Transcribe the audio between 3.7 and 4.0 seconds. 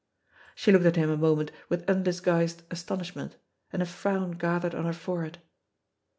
and a